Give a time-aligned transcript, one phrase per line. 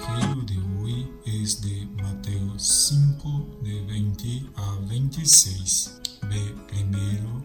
[0.00, 6.00] Evangelio de hoy es de Mateo 5 de 20 a 26.
[6.22, 7.42] Ve primero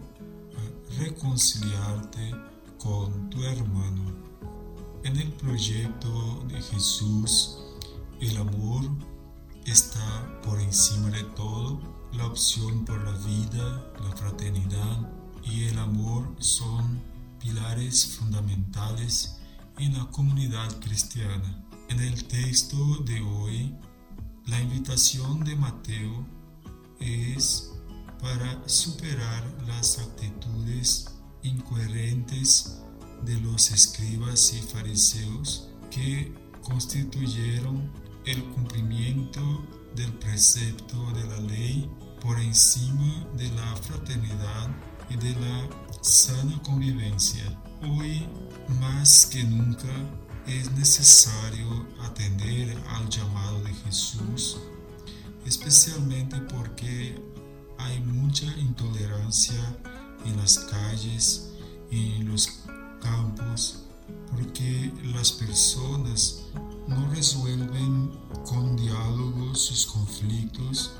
[0.56, 2.34] a reconciliarte
[2.78, 4.10] con tu hermano.
[5.04, 7.58] En el proyecto de Jesús,
[8.20, 8.84] el amor
[9.66, 11.78] está por encima de todo.
[12.14, 15.12] La opción por la vida, la fraternidad
[15.44, 17.02] y el amor son
[17.38, 19.40] pilares fundamentales
[19.78, 21.65] en la comunidad cristiana.
[21.88, 23.72] En el texto de hoy,
[24.46, 26.26] la invitación de Mateo
[26.98, 27.72] es
[28.20, 31.06] para superar las actitudes
[31.44, 32.82] incoherentes
[33.24, 37.92] de los escribas y fariseos que constituyeron
[38.24, 41.88] el cumplimiento del precepto de la ley
[42.20, 44.74] por encima de la fraternidad
[45.08, 45.68] y de la
[46.02, 47.44] sana convivencia.
[47.82, 48.26] Hoy,
[48.80, 54.58] más que nunca, es necesario atender al llamado de Jesús,
[55.44, 57.20] especialmente porque
[57.78, 59.76] hay mucha intolerancia
[60.24, 61.52] en las calles,
[61.90, 62.60] en los
[63.00, 63.84] campos,
[64.30, 66.44] porque las personas
[66.86, 68.12] no resuelven
[68.44, 70.92] con diálogo sus conflictos,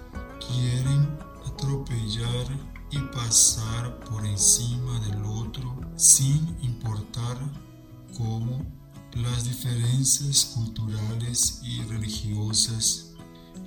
[0.49, 2.47] quieren atropellar
[2.91, 7.39] y pasar por encima del otro sin importar
[8.17, 8.65] cómo
[9.15, 13.13] las diferencias culturales y religiosas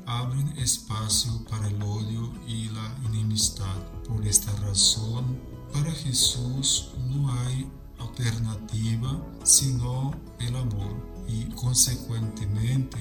[0.06, 3.76] abren espacio para el odio y la enemistad.
[4.08, 5.40] Por esta razón,
[5.73, 10.95] para Jesús no hay alternativa sino el amor
[11.28, 12.98] y consecuentemente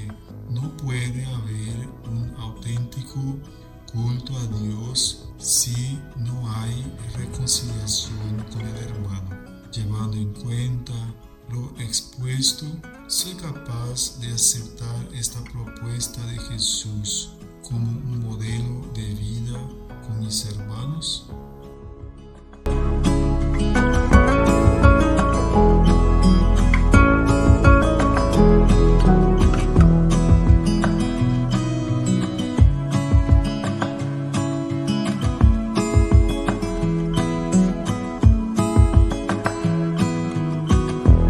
[0.51, 3.39] no puede haber un auténtico
[3.93, 9.31] culto a Dios si no hay reconciliación con el hermano.
[9.73, 10.93] Llevando en cuenta
[11.51, 12.67] lo expuesto,
[13.07, 17.31] soy capaz de aceptar esta propuesta de Jesús
[17.63, 18.48] como un modelo